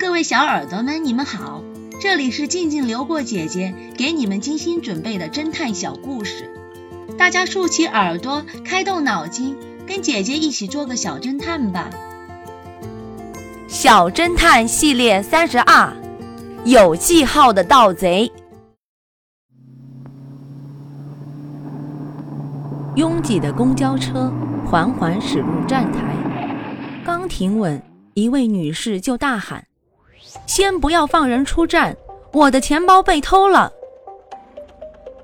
[0.00, 1.62] 各位小耳朵们，你们好，
[2.00, 6.50] 这里是静静流过姐姐给你们精心准备的侦探小故事，
[7.18, 9.54] 大家竖起耳朵，开动脑筋，
[9.86, 11.90] 跟姐姐一起做个小侦探吧。
[13.68, 15.94] 小侦探系列三十二，
[16.64, 18.32] 有记号的盗贼。
[22.96, 24.32] 拥挤的公交车
[24.64, 26.16] 缓缓驶入站台，
[27.04, 27.80] 刚停稳，
[28.14, 29.66] 一位女士就大喊。
[30.46, 31.96] 先不要放人出站，
[32.32, 33.72] 我的钱包被偷了。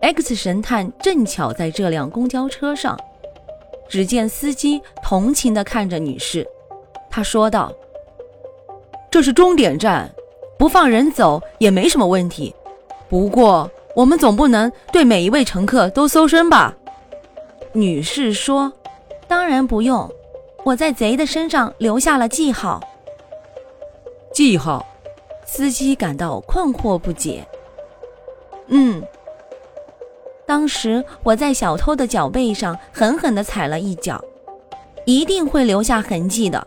[0.00, 2.98] X 神探正巧在这辆公交车上，
[3.88, 6.46] 只见司机同情地看着女士，
[7.08, 7.72] 他说道
[9.10, 10.12] ：“这是终点站，
[10.58, 12.54] 不放人走也没什么问题。
[13.08, 16.74] 不过我们总不能对每一位乘客都搜身吧？”
[17.72, 18.72] 女士说
[19.28, 20.10] ：“当然不用，
[20.64, 22.80] 我在贼的身上留下了记号。
[24.32, 24.84] 记号。”
[25.44, 27.46] 司机感到困惑不解。
[28.68, 29.02] 嗯，
[30.46, 34.22] 当时我在小偷的脚背上狠狠地踩了一脚，
[35.04, 36.66] 一定会留下痕迹的。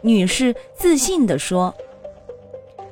[0.00, 1.74] 女士自信地说：“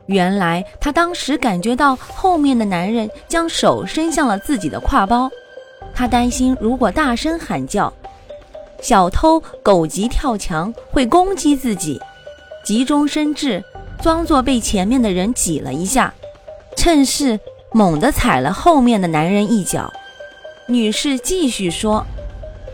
[0.07, 5.31] 原来她当时感觉到后面的男人将手伸向了自己的挎包，
[5.95, 7.93] 她担心如果大声喊叫，
[8.81, 12.01] 小偷狗急跳墙会攻击自己，
[12.65, 13.63] 急中生智。”
[14.03, 16.15] 装作被前面的人挤了一下，
[16.77, 17.39] 趁势
[17.73, 19.93] 猛地踩了后面的男人一脚。
[20.69, 22.05] 女士继续说：“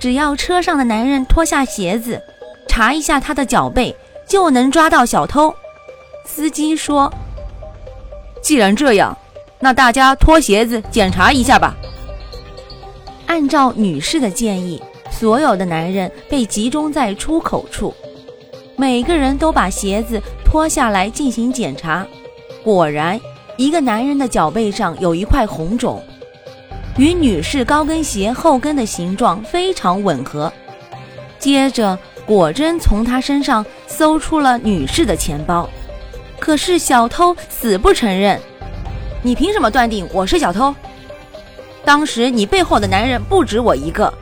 [0.00, 2.20] 只要车上的男人脱下鞋子，
[2.68, 3.94] 查一下他的脚背，
[4.26, 5.54] 就能抓到小偷。”
[6.24, 7.12] 司机说
[8.42, 9.16] ：“既然这样，
[9.60, 11.74] 那大家脱鞋子检查一下吧。”
[13.26, 17.94] 按照女士的建议，所有的男人被集中在出口处，
[18.76, 20.20] 每个人都把鞋子。
[20.52, 22.06] 脱下来进行检查，
[22.62, 23.18] 果然，
[23.56, 26.04] 一个男人的脚背上有一块红肿，
[26.98, 30.52] 与女士高跟鞋后跟的形状非常吻合。
[31.38, 35.66] 接着，果真从他身上搜出了女士的钱包，
[36.38, 38.38] 可是小偷死不承认。
[39.22, 40.74] 你凭什么断定我是小偷？
[41.82, 44.12] 当时你背后的男人不止我一个，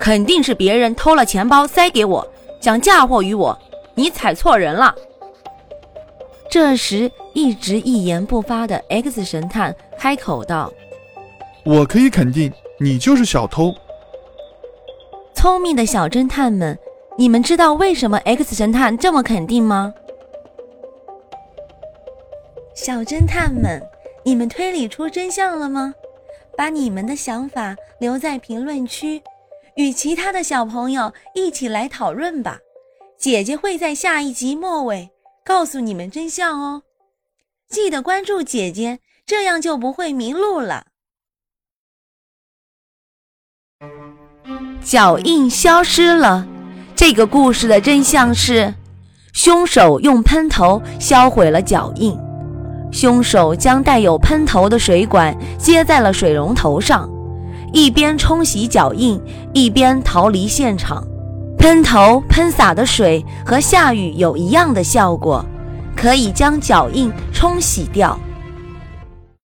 [0.00, 2.26] 肯定是别人偷了钱包塞给我，
[2.60, 3.56] 想嫁祸于我。
[3.94, 4.92] 你踩错人了。
[6.52, 10.70] 这时，一直一言不发的 X 神探开口道
[11.64, 13.74] ：“我可以肯定，你就是小偷。”
[15.34, 16.78] 聪明的小侦探们，
[17.16, 19.94] 你们知道为什么 X 神探这么肯定吗？
[22.74, 23.82] 小侦探们，
[24.22, 25.94] 你们推理出真相了吗？
[26.54, 29.22] 把你们的想法留在评论区，
[29.76, 32.58] 与其他的小朋友一起来讨论吧。
[33.16, 35.08] 姐姐会在下一集末尾。
[35.44, 36.82] 告诉你们真相哦！
[37.68, 40.86] 记得关注姐姐，这样就不会迷路了。
[44.84, 46.46] 脚印消失了。
[46.94, 48.74] 这个故事的真相是，
[49.32, 52.16] 凶手用喷头销毁了脚印。
[52.92, 57.10] 凶手将带有喷头的水管接在了水龙头上，
[57.72, 59.20] 一边冲洗脚印，
[59.52, 61.04] 一边逃离现场。
[61.62, 65.46] 喷头喷洒的水和下雨有一样的效果，
[65.94, 68.18] 可以将脚印冲洗掉。